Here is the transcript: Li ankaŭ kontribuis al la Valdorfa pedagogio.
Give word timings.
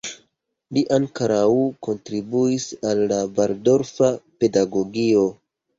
Li 0.77 0.81
ankaŭ 0.97 1.51
kontribuis 1.89 2.67
al 2.93 3.05
la 3.15 3.23
Valdorfa 3.39 4.15
pedagogio. 4.43 5.33